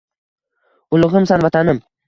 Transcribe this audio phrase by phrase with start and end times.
[0.99, 1.85] «Ulug‘imsan, Vatanim!»